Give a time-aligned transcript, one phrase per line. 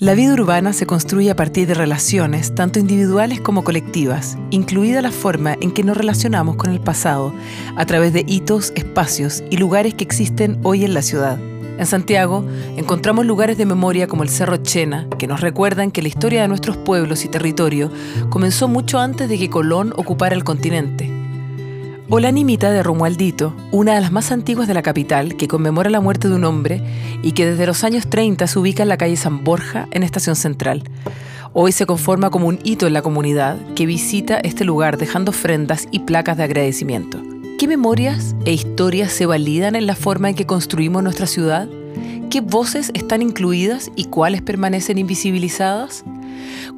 [0.00, 5.12] La vida urbana se construye a partir de relaciones, tanto individuales como colectivas, incluida la
[5.12, 7.34] forma en que nos relacionamos con el pasado,
[7.76, 11.38] a través de hitos, espacios y lugares que existen hoy en la ciudad.
[11.78, 12.46] En Santiago
[12.78, 16.48] encontramos lugares de memoria como el Cerro Chena, que nos recuerdan que la historia de
[16.48, 17.90] nuestros pueblos y territorio
[18.30, 21.19] comenzó mucho antes de que Colón ocupara el continente
[22.12, 25.90] o la Nimita de Romualdito, una de las más antiguas de la capital, que conmemora
[25.90, 26.82] la muerte de un hombre
[27.22, 30.34] y que desde los años 30 se ubica en la calle San Borja, en Estación
[30.34, 30.82] Central.
[31.52, 35.86] Hoy se conforma como un hito en la comunidad que visita este lugar dejando ofrendas
[35.92, 37.22] y placas de agradecimiento.
[37.60, 41.68] ¿Qué memorias e historias se validan en la forma en que construimos nuestra ciudad?
[42.28, 46.04] ¿Qué voces están incluidas y cuáles permanecen invisibilizadas?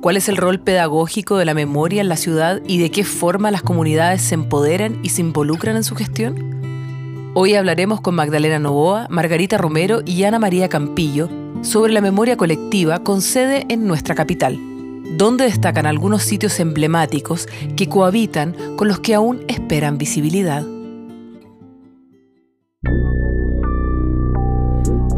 [0.02, 3.52] ¿Cuál es el rol pedagógico de la memoria en la ciudad y de qué forma
[3.52, 7.30] las comunidades se empoderan y se involucran en su gestión?
[7.34, 11.28] Hoy hablaremos con Magdalena Novoa, Margarita Romero y Ana María Campillo
[11.62, 14.58] sobre la memoria colectiva con sede en nuestra capital,
[15.16, 20.64] donde destacan algunos sitios emblemáticos que cohabitan con los que aún esperan visibilidad.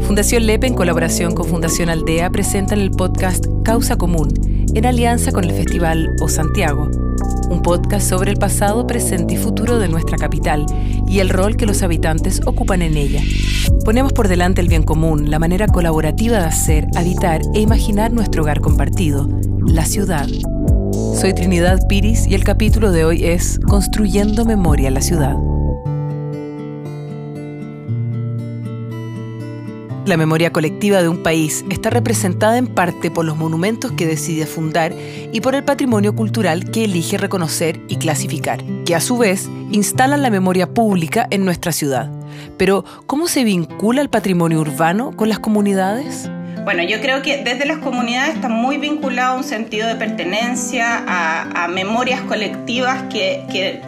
[0.01, 5.45] Fundación Lepe, en colaboración con Fundación Aldea, presentan el podcast Causa Común, en alianza con
[5.45, 6.91] el Festival O Santiago,
[7.49, 10.65] un podcast sobre el pasado, presente y futuro de nuestra capital
[11.07, 13.21] y el rol que los habitantes ocupan en ella.
[13.85, 18.43] Ponemos por delante el bien común, la manera colaborativa de hacer, habitar e imaginar nuestro
[18.43, 19.29] hogar compartido,
[19.65, 20.27] la ciudad.
[21.15, 25.35] Soy Trinidad Piris y el capítulo de hoy es Construyendo Memoria en la Ciudad.
[30.05, 34.45] La memoria colectiva de un país está representada en parte por los monumentos que decide
[34.45, 34.93] fundar
[35.33, 40.21] y por el patrimonio cultural que elige reconocer y clasificar, que a su vez instalan
[40.21, 42.11] la memoria pública en nuestra ciudad.
[42.55, 46.29] Pero, ¿cómo se vincula el patrimonio urbano con las comunidades?
[46.65, 51.03] Bueno, yo creo que desde las comunidades está muy vinculado a un sentido de pertenencia,
[51.07, 53.81] a, memorias colectivas que, que,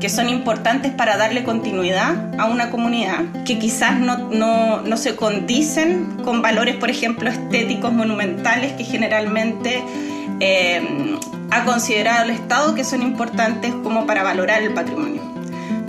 [0.00, 5.14] que son importantes para darle continuidad a una comunidad, que quizás no, no, no se
[5.14, 9.82] condicen con valores, por ejemplo, estéticos monumentales que generalmente
[10.40, 11.16] eh,
[11.50, 15.33] ha considerado el Estado que son importantes como para valorar el patrimonio.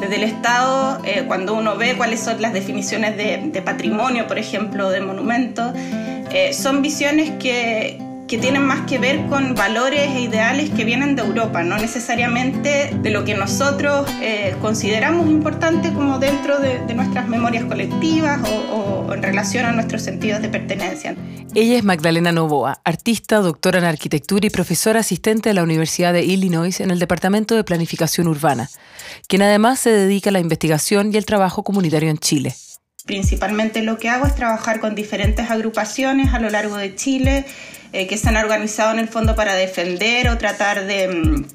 [0.05, 4.91] Desde el Estado, eh, cuando uno ve cuáles son las definiciones de, patrimonio, por ejemplo,
[4.91, 5.73] de monumento,
[6.29, 11.15] eh, son visiones que, que tienen más que ver con valores e ideales que vienen
[11.15, 17.27] de Europa, no necesariamente de lo que nosotros eh, consideramos importante como dentro de, nuestras
[17.27, 18.39] memorias colectivas
[18.71, 21.15] o, en relación a nuestros sentidos de pertenencia.
[21.53, 26.23] Ella es Magdalena Novoa, artista, doctora en arquitectura y profesora asistente de la Universidad de
[26.23, 28.69] Illinois en el Departamento de Planificación Urbana,
[29.27, 32.55] quien además se dedica a la investigación y el trabajo comunitario en Chile.
[33.05, 37.45] Principalmente lo que hago es trabajar con diferentes agrupaciones a lo largo de Chile
[37.93, 41.45] eh, que se han organizado en el fondo para defender o tratar de, mm,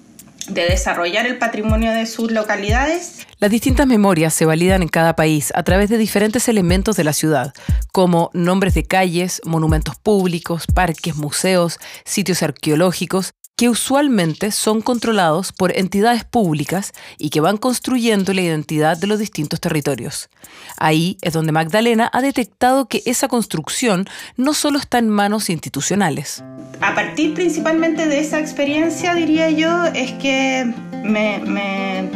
[0.54, 3.26] de desarrollar el patrimonio de sus localidades.
[3.38, 7.12] Las distintas memorias se validan en cada país a través de diferentes elementos de la
[7.12, 7.52] ciudad,
[7.92, 15.76] como nombres de calles, monumentos públicos, parques, museos, sitios arqueológicos que usualmente son controlados por
[15.76, 20.30] entidades públicas y que van construyendo la identidad de los distintos territorios.
[20.78, 26.42] Ahí es donde Magdalena ha detectado que esa construcción no solo está en manos institucionales.
[26.80, 30.64] A partir principalmente de esa experiencia, diría yo, es que
[31.04, 32.08] me,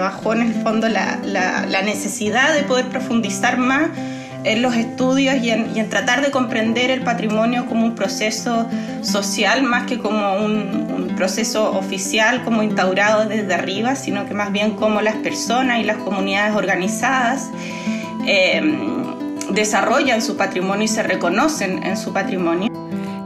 [0.00, 3.88] bajó en el fondo la, necesidad de poder profundizar más
[4.44, 8.68] en los estudios y en, tratar de comprender el patrimonio como un proceso
[9.02, 14.76] social más que como un, proceso oficial, como instaurado desde arriba, sino que más bien
[14.76, 17.50] como las personas y las comunidades organizadas
[18.24, 18.62] eh,
[19.50, 22.77] desarrollan su patrimonio y se reconocen en su patrimonio.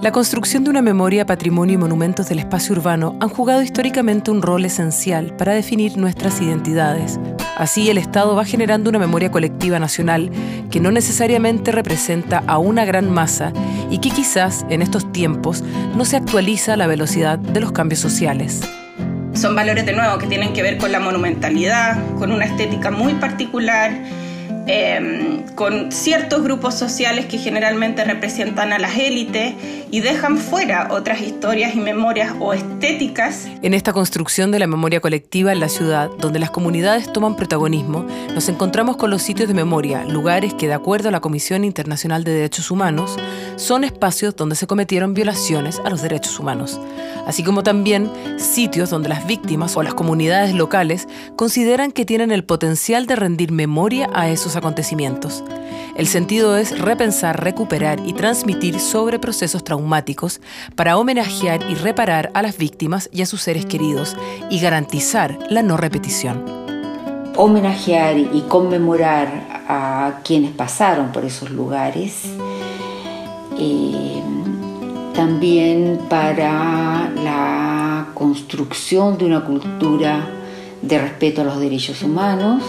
[0.03, 4.43] La construcción de una memoria, patrimonio y monumentos del espacio urbano han jugado históricamente un
[4.43, 7.21] rol esencial para definir nuestras identidades.
[7.57, 10.33] Así, el Estado va generando una memoria colectiva nacional
[10.73, 13.53] que no necesariamente representa a una gran masa
[13.91, 15.63] y que quizás en estos tiempos
[15.95, 18.61] no se actualiza a la velocidad de los cambios sociales.
[19.35, 23.15] Son valores de nuevo que tienen que ver con la monumentalidad, con una estética muy
[23.15, 23.93] particular
[24.67, 29.55] Em, con ciertos grupos sociales que generalmente representan a las élites
[29.91, 33.49] y dejan fuera otras historias y memorias o estéticas.
[33.61, 38.07] En esta construcción de la memoria colectiva en la ciudad, donde las comunidades toman protagonismo,
[38.35, 42.23] nos encontramos con los sitios de memoria, lugares que de acuerdo a la Comisión Internacional
[42.23, 43.19] de Derechos Humanos,
[43.57, 46.81] son espacios donde se cometieron violaciones a los derechos humanos,
[47.27, 52.45] así como también sitios donde las víctimas o las comunidades locales consideran que tienen el
[52.45, 55.45] potencial de rendir memoria a esos acontecimientos.
[55.97, 60.41] El sentido es repensar, recuperar y transmitir sobre procesos traumáticos
[60.75, 64.17] para homenajear y reparar a las víctimas y a sus seres queridos
[64.51, 66.45] y garantizar la no repetición.
[67.37, 72.23] Homenajear y conmemorar a quienes pasaron por esos lugares.
[73.59, 74.23] Eh,
[75.15, 80.29] también para la construcción de una cultura
[80.81, 82.63] de respeto a los derechos humanos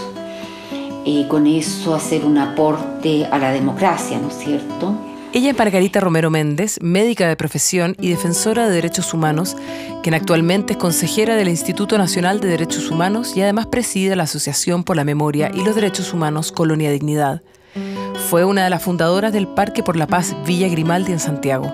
[1.04, 4.94] y con eso hacer un aporte a la democracia, ¿no es cierto?
[5.34, 9.56] Ella es Margarita Romero Méndez, médica de profesión y defensora de derechos humanos,
[10.04, 14.84] quien actualmente es consejera del Instituto Nacional de Derechos Humanos y además preside la Asociación
[14.84, 17.42] por la Memoria y los Derechos Humanos Colonia Dignidad.
[18.30, 21.66] Fue una de las fundadoras del Parque por la Paz Villa Grimaldi en Santiago.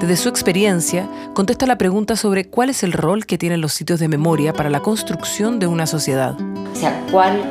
[0.00, 3.98] Desde su experiencia, contesta la pregunta sobre cuál es el rol que tienen los sitios
[3.98, 6.36] de memoria para la construcción de una sociedad.
[6.40, 7.42] O sea, cuál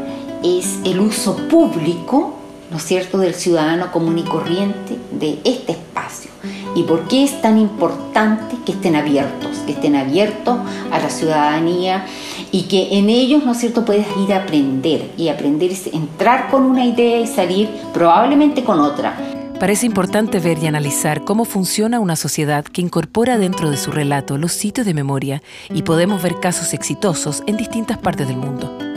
[0.44, 2.36] es el uso público,
[2.71, 6.31] ¿no es cierto?, del ciudadano común y corriente de este espacio.
[6.75, 10.57] ¿Y por qué es tan importante que estén abiertos, que estén abiertos
[10.91, 12.06] a la ciudadanía
[12.51, 16.50] y que en ellos, ¿no es cierto?, puedas ir a aprender y aprender es entrar
[16.50, 19.18] con una idea y salir probablemente con otra.
[19.59, 24.38] Parece importante ver y analizar cómo funciona una sociedad que incorpora dentro de su relato
[24.38, 28.88] los sitios de memoria y podemos ver casos exitosos en distintas partes del mundo.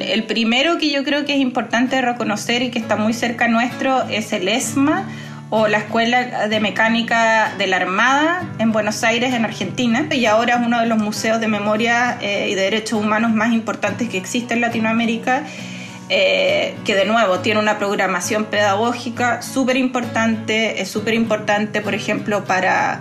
[0.00, 4.02] El primero que yo creo que es importante reconocer y que está muy cerca nuestro
[4.08, 5.06] es el ESMA
[5.50, 10.54] o la Escuela de Mecánica de la Armada en Buenos Aires, en Argentina, y ahora
[10.54, 14.16] es uno de los museos de memoria eh, y de derechos humanos más importantes que
[14.16, 15.42] existe en Latinoamérica,
[16.08, 22.44] eh, que de nuevo tiene una programación pedagógica súper importante, es súper importante, por ejemplo,
[22.44, 23.00] para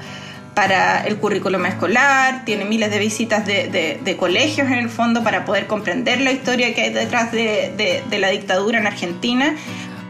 [0.53, 5.67] para el currículum escolar, tiene miles de visitas de, colegios en el fondo para poder
[5.67, 9.55] comprender la historia que hay detrás de, la dictadura en Argentina.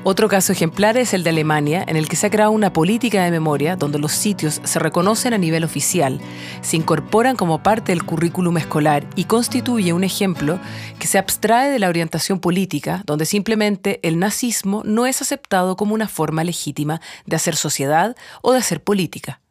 [0.01, 3.21] Otro caso ejemplar es el de Alemania, en el que se ha creado una política
[3.21, 6.21] de memoria donde los sitios se reconocen a nivel oficial,
[6.61, 10.57] se incorporan como parte del currículum escolar y constituye un ejemplo
[10.99, 15.93] que se abstrae de la orientación política, donde simplemente el nazismo no es aceptado como
[15.93, 19.41] una forma legítima de hacer sociedad o de hacer política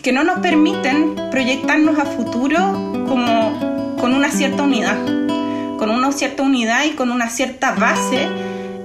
[0.00, 2.58] que no nos permiten proyectarnos a futuro
[3.08, 4.96] como con una cierta unidad,
[5.78, 8.28] con una cierta unidad y con una cierta base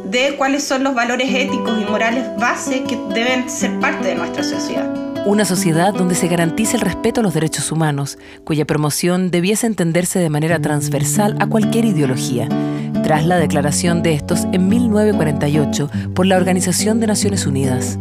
[0.06, 4.44] de cuáles son los valores éticos y morales base que deben ser parte de nuestra
[4.44, 5.04] sociedad.
[5.26, 10.20] Una sociedad donde se garantice el respeto a los derechos humanos, cuya promoción debiese entenderse
[10.20, 12.50] de manera transversal a cualquier ideología,
[13.04, 17.98] tras la declaración de estos en 1948 por la Organización de Naciones Unidas.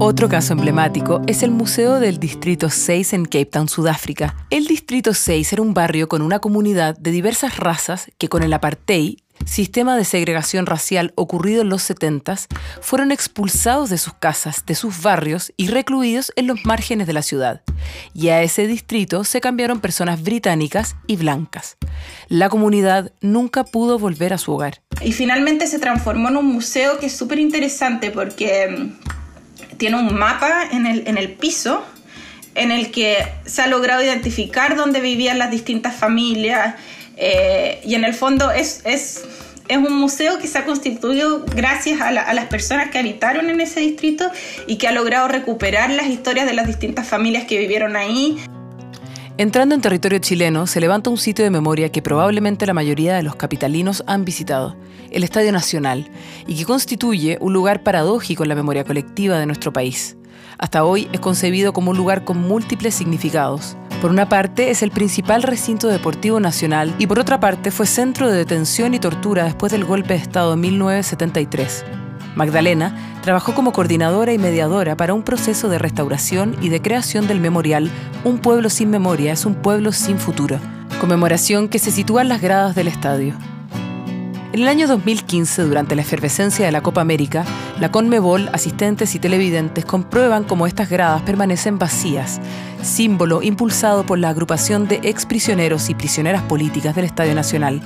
[0.00, 4.34] Otro caso emblemático es el Museo del Distrito 6 en Cape Town, Sudáfrica.
[4.50, 8.52] El Distrito 6 era un barrio con una comunidad de diversas razas que con el
[8.52, 12.36] apartheid, sistema de segregación racial ocurrido en los 70,
[12.80, 17.22] fueron expulsados de sus casas, de sus barrios y recluidos en los márgenes de la
[17.22, 17.62] ciudad.
[18.14, 21.76] Y a ese distrito se cambiaron personas británicas y blancas.
[22.28, 24.82] La comunidad nunca pudo volver a su hogar.
[25.02, 28.92] Y finalmente se transformó en un museo que es súper interesante porque
[29.76, 31.84] tiene un mapa en el, en el piso
[32.54, 36.76] en el que se ha logrado identificar dónde vivían las distintas familias
[37.16, 39.24] eh, y en el fondo es, es,
[39.68, 43.60] es, un museo que se ha constituido gracias a, a, las personas que habitaron en
[43.60, 44.30] ese distrito
[44.66, 48.38] y que ha logrado recuperar las historias de las distintas familias que vivieron ahí.
[49.36, 53.24] Entrando en territorio chileno, se levanta un sitio de memoria que probablemente la mayoría de
[53.24, 54.76] los capitalinos han visitado,
[55.10, 56.08] el Estadio Nacional,
[56.46, 60.16] y que constituye un lugar paradójico en la memoria colectiva de nuestro país.
[60.56, 63.76] Hasta hoy es concebido como un lugar con múltiples significados.
[64.00, 68.30] Por una parte, es el principal recinto deportivo nacional y por otra parte fue centro
[68.30, 72.03] de detención y tortura después del golpe de Estado de 1973.
[72.34, 77.40] Magdalena trabajó como coordinadora y mediadora para un proceso de restauración y de creación del
[77.40, 77.90] memorial
[78.24, 80.58] Un pueblo sin memoria es un pueblo sin futuro,
[81.00, 83.34] conmemoración que se sitúa en las gradas del estadio.
[84.54, 87.44] En el año 2015, durante la efervescencia de la Copa América,
[87.80, 92.40] la Conmebol, asistentes y televidentes comprueban cómo estas gradas permanecen vacías,
[92.80, 97.82] símbolo impulsado por la agrupación de exprisioneros y prisioneras políticas del Estadio Nacional,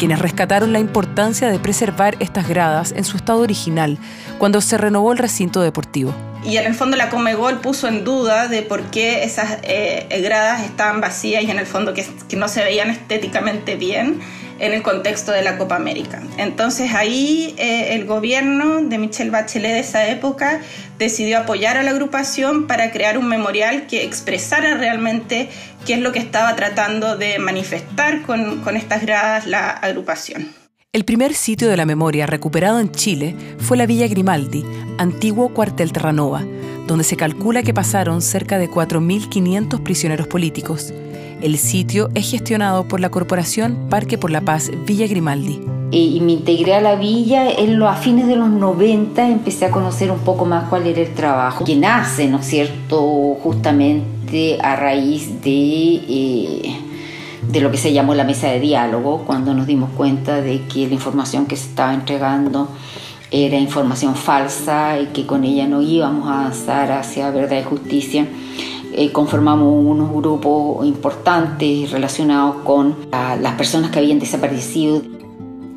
[0.00, 3.98] quienes rescataron la importancia de preservar estas gradas en su estado original
[4.38, 6.14] cuando se renovó el recinto deportivo.
[6.42, 10.62] Y en el fondo la Comegol puso en duda de por qué esas eh, gradas
[10.62, 14.20] estaban vacías y en el fondo que no se veían estéticamente bien
[14.60, 16.22] en el contexto de la Copa América.
[16.36, 20.60] Entonces ahí eh, el gobierno de Michelle Bachelet de esa época
[20.98, 25.48] decidió apoyar a la agrupación para crear un memorial que expresara realmente
[25.86, 30.48] qué es lo que estaba tratando de manifestar con, con estas gradas la agrupación.
[30.92, 34.64] El primer sitio de la memoria recuperado en Chile fue la Villa Grimaldi,
[34.98, 36.44] antiguo cuartel Terranova,
[36.88, 40.92] donde se calcula que pasaron cerca de 4.500 prisioneros políticos.
[41.42, 45.58] El sitio es gestionado por la Corporación Parque por la Paz Villa Grimaldi.
[45.90, 49.70] Y me integré a la villa en los, a fines de los 90, empecé a
[49.70, 53.00] conocer un poco más cuál era el trabajo, que nace, ¿no es cierto?,
[53.42, 55.94] justamente a raíz de...
[56.08, 56.76] Eh,
[57.40, 60.86] de lo que se llamó la mesa de diálogo, cuando nos dimos cuenta de que
[60.86, 62.68] la información que se estaba entregando
[63.30, 68.26] era información falsa y que con ella no íbamos a avanzar hacia verdad y justicia.
[68.92, 75.02] Eh, conformamos unos grupos importantes relacionados con las personas que habían desaparecido.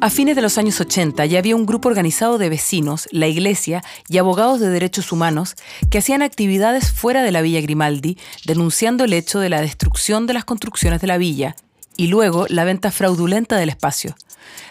[0.03, 3.81] A fines de los años 80 ya había un grupo organizado de vecinos, la iglesia
[4.09, 5.55] y abogados de derechos humanos
[5.89, 10.33] que hacían actividades fuera de la Villa Grimaldi, denunciando el hecho de la destrucción de
[10.33, 11.55] las construcciones de la villa
[11.95, 14.15] y luego la venta fraudulenta del espacio.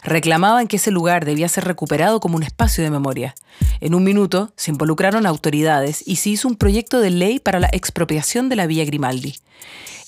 [0.02, 3.34] Reclamaban que ese lugar debía ser recuperado como un espacio de memoria.
[3.80, 7.68] En un minuto se involucraron autoridades y se hizo un proyecto de ley para la
[7.72, 9.36] expropiación de la Villa Grimaldi.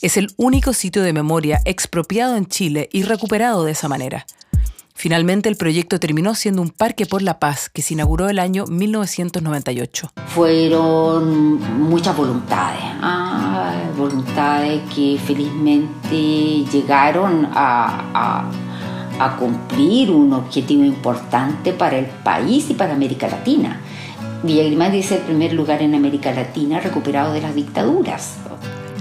[0.03, 4.27] Es el único sitio de memoria expropiado en Chile y recuperado de esa manera.
[4.97, 8.65] Finalmente el proyecto terminó siendo un parque por la paz que se inauguró el año
[8.67, 10.11] 1998.
[10.29, 18.51] Fueron muchas voluntades, ah, voluntades que felizmente llegaron a, a
[19.37, 23.81] cumplir un objetivo importante para el país y para América Latina.
[24.43, 28.37] Villa Grimaldi es el primer lugar en América Latina recuperado de las dictaduras.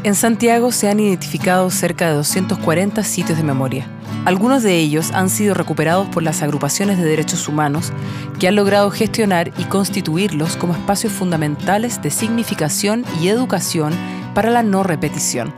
[0.03, 3.87] En Santiago se han identificado cerca de 240 sitios de memoria.
[4.25, 7.91] Algunos de ellos han sido recuperados por las agrupaciones de derechos humanos
[8.39, 13.93] que han logrado gestionar y constituirlos como espacios fundamentales de significación y educación
[14.33, 15.53] para la no repetición.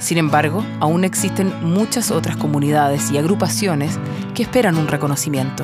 [0.00, 3.98] Sin embargo, aún existen muchas otras comunidades y agrupaciones
[4.34, 5.62] que esperan un reconocimiento.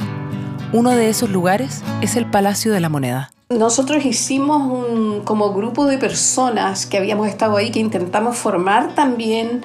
[0.72, 3.32] Uno de esos lugares es el Palacio de la Moneda.
[3.48, 9.64] Nosotros hicimos un como grupo de personas que habíamos estado ahí que intentamos formar también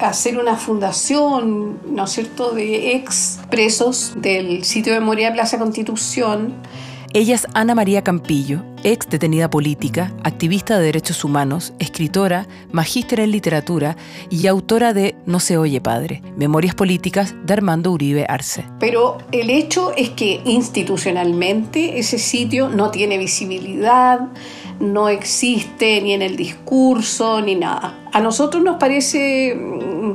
[0.00, 6.54] hacer una fundación, ¿no es cierto?, de ex presos del sitio de memoria Plaza Constitución.
[7.14, 13.30] Ella es Ana María Campillo, ex detenida política, activista de derechos humanos, escritora, magíster en
[13.30, 13.96] literatura
[14.28, 18.66] y autora de No se oye padre, Memorias Políticas de Armando Uribe Arce.
[18.78, 24.20] Pero el hecho es que institucionalmente ese sitio no tiene visibilidad,
[24.78, 28.06] no existe ni en el discurso ni nada.
[28.12, 30.12] A nosotros nos parece mm,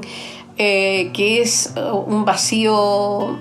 [0.60, 3.40] eh, que es uh, un vacío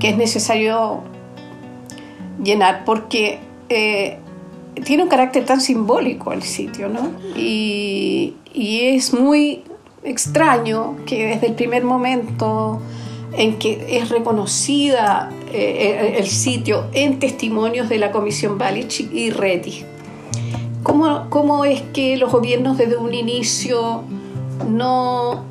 [0.00, 1.02] que es necesario
[2.42, 4.18] llenar porque eh,
[4.84, 7.12] tiene un carácter tan simbólico el sitio, ¿no?
[7.36, 9.62] Y, es muy
[10.02, 12.80] extraño que desde el primer momento
[13.32, 19.84] en que es reconocida eh, el sitio en testimonios de la Comisión Balich y Reti.
[20.82, 24.02] ¿Cómo, ¿Cómo, es que los gobiernos desde un inicio
[24.68, 25.44] no,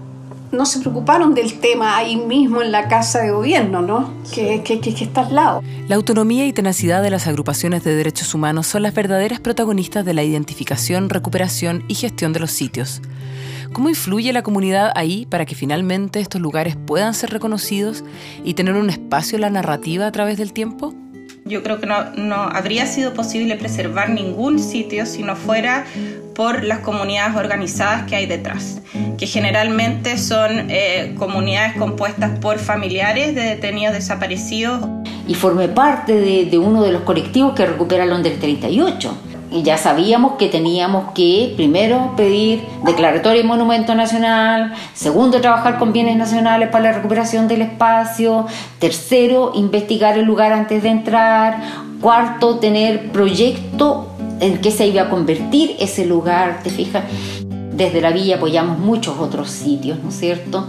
[0.51, 4.13] no se preocuparon del tema ahí mismo en la casa de gobierno, ¿no?
[4.33, 5.63] Que, que, que, está al lado.
[5.87, 10.13] La autonomía y tenacidad de las agrupaciones de derechos humanos son las verdaderas protagonistas de
[10.13, 13.01] la identificación, recuperación y gestión de los sitios.
[13.73, 18.03] ¿Cómo influye la comunidad ahí para que finalmente estos lugares puedan ser reconocidos
[18.43, 20.93] y tener un espacio en la narrativa a través del tiempo?
[21.45, 25.85] Yo creo que no, no habría sido posible preservar ningún sitio si no fuera
[26.37, 28.79] por las comunidades organizadas que hay detrás,
[29.17, 34.87] que generalmente son eh, comunidades compuestas por familiares de detenidos desaparecidos.
[35.27, 39.17] Y formé parte de, de uno de los colectivos que recupera Londres 38
[39.51, 45.91] y ya sabíamos que teníamos que primero pedir declaratoria de monumento nacional, segundo trabajar con
[45.91, 48.45] bienes nacionales para la recuperación del espacio,
[48.77, 51.61] tercero investigar el lugar antes de entrar,
[51.99, 57.03] cuarto tener proyecto en qué se iba a convertir ese lugar, te fijas.
[57.73, 60.67] Desde la villa apoyamos muchos otros sitios, ¿no es cierto?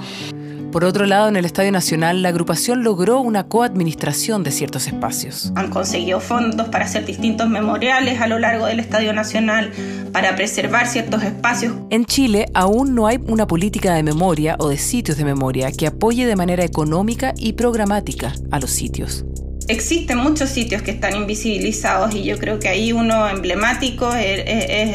[0.73, 5.51] Por otro lado, en el Estadio Nacional, la agrupación logró una coadministración de ciertos espacios.
[5.55, 9.73] Han conseguido fondos para hacer distintos memoriales a lo largo del Estadio Nacional,
[10.13, 11.75] para preservar ciertos espacios.
[11.89, 15.87] En Chile aún no hay una política de memoria o de sitios de memoria que
[15.87, 19.25] apoye de manera económica y programática a los sitios
[19.69, 24.43] existen muchos sitios que están invisibilizados y yo creo que ahí uno emblemático es,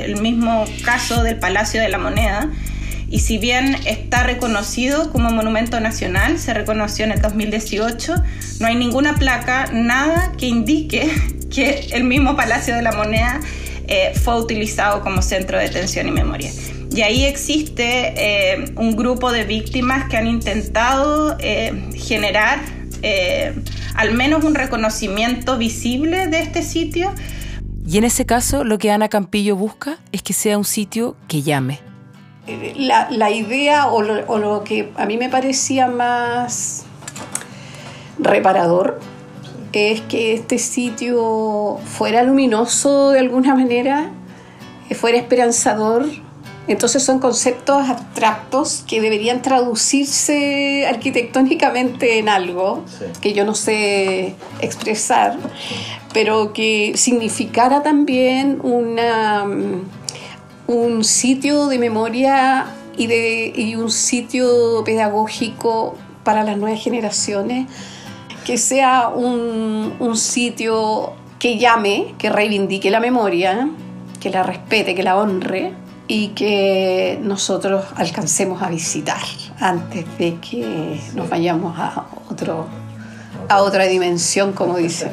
[0.01, 2.51] el mismo caso del Palacio de la Moneda,
[3.09, 8.15] y si bien está reconocido como monumento nacional, se reconoció en el 2018,
[8.59, 11.11] no hay ninguna placa, nada que indique
[11.53, 13.39] que el mismo Palacio de la Moneda
[13.87, 16.49] eh, fue utilizado como centro de detención y memoria.
[16.95, 22.61] Y ahí existe eh, un grupo de víctimas que han intentado eh, generar
[23.95, 27.11] al menos un reconocimiento visible de este sitio.
[27.85, 31.41] Y en ese caso, lo que Ana Campillo busca es que sea un sitio que
[31.41, 31.79] llame.
[32.75, 36.85] La, idea o lo, que a mí me parecía más
[38.19, 38.99] reparador
[39.71, 44.11] es que este sitio fuera luminoso de alguna manera,
[44.93, 46.05] fuera esperanzador.
[46.67, 52.85] Entonces son conceptos abstractos que deberían traducirse arquitectónicamente en algo
[53.19, 55.37] que yo no sé expresar,
[56.13, 59.45] pero que significara también una,
[60.67, 67.67] un sitio de memoria y, de, y un sitio pedagógico para las nuevas generaciones
[68.45, 73.69] que sea un, un sitio que llame, que reivindique la memoria,
[74.21, 79.21] que la respete, que la honre y que nosotros alcancemos a visitar
[79.59, 82.67] antes de que nos vayamos a otro
[83.49, 85.11] a otra dimensión, como dicen.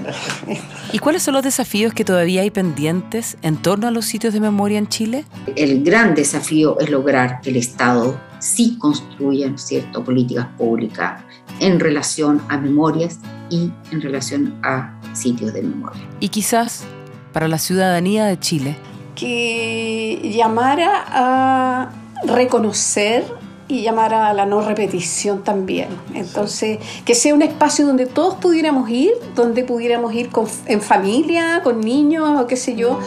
[0.92, 4.40] ¿Y cuáles son los desafíos que todavía hay pendientes en torno a los sitios de
[4.40, 5.24] memoria en Chile?
[5.56, 11.22] El gran desafío es lograr que el Estado sí construya, cierto?, políticas públicas
[11.60, 13.18] en relación a memorias
[13.50, 16.00] y en relación a sitios de memoria.
[16.20, 16.84] Y quizás
[17.32, 18.76] para la ciudadanía de Chile.
[19.20, 21.90] Que llamara a
[22.24, 23.24] reconocer
[23.68, 25.88] y llamara a la no repetición también.
[26.14, 30.30] Entonces, que sea un espacio donde todos pudiéramos ir, donde pudiéramos ir
[30.66, 32.98] en familia, con niños o qué sé yo.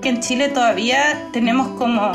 [0.00, 2.12] Que en Chile todavía tenemos como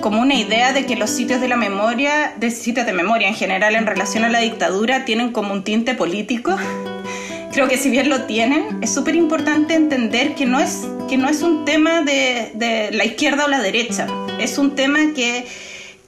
[0.00, 3.34] como una idea de que los sitios de la memoria, de sitios de memoria en
[3.34, 6.56] general en relación a la dictadura, tienen como un tinte político.
[7.52, 11.28] Creo que si bien lo tienen, es súper importante entender que no, es, que no
[11.28, 14.06] es un tema de, de la izquierda o la derecha,
[14.38, 15.46] es un tema que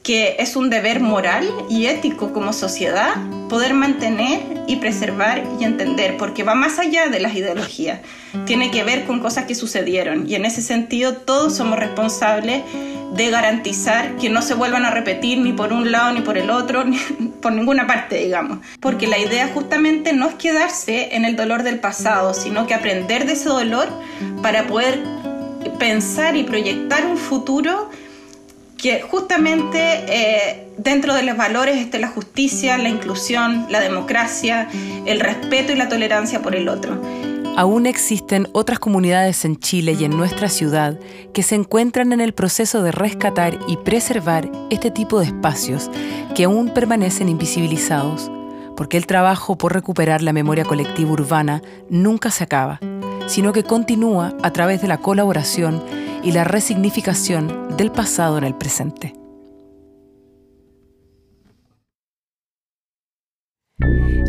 [0.02, 3.14] que es un deber moral y ético como sociedad
[3.48, 8.00] poder mantener y preservar y entender, porque va más allá de las ideologías,
[8.46, 12.62] tiene que ver con cosas que sucedieron y en ese sentido todos somos responsables
[13.14, 16.50] de garantizar que no se vuelvan a repetir ni por un lado ni por el
[16.50, 16.98] otro, ni
[17.40, 21.78] por ninguna parte, digamos, porque la idea justamente no es quedarse en el dolor del
[21.78, 23.88] pasado, sino que aprender de ese dolor
[24.42, 25.00] para poder
[25.78, 27.90] pensar y proyectar un futuro
[28.82, 34.68] que justamente eh, dentro de los valores esté la justicia, la inclusión, la democracia,
[35.06, 37.00] el respeto y la tolerancia por el otro.
[37.56, 40.98] Aún existen otras comunidades en Chile y en nuestra ciudad
[41.32, 45.88] que se encuentran en el proceso de rescatar y preservar este tipo de espacios
[46.34, 48.32] que aún permanecen invisibilizados,
[48.76, 52.80] porque el trabajo por recuperar la memoria colectiva urbana nunca se acaba,
[53.26, 55.82] sino que continúa a través de la colaboración
[56.22, 59.14] y la resignificación del pasado en el presente.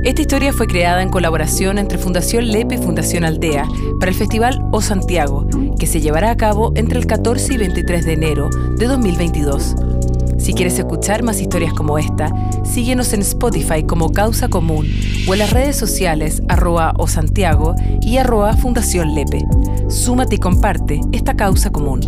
[0.03, 3.65] Esta historia fue creada en colaboración entre Fundación Lepe y Fundación Aldea
[4.01, 5.47] para el Festival O Santiago,
[5.79, 9.92] que se llevará a cabo entre el 14 y 23 de enero de 2022.
[10.37, 12.31] Si quieres escuchar más historias como esta,
[12.63, 14.87] síguenos en Spotify como Causa Común
[15.27, 19.45] o en las redes sociales arroba o Santiago y arroba Fundación Lepe.
[19.89, 22.01] Súmate y comparte esta causa común.